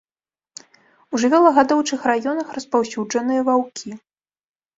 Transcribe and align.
У 1.13 1.19
жывёлагадоўчых 1.23 1.99
раёнах 2.13 2.47
распаўсюджаныя 2.59 3.41
ваўкі. 3.53 3.89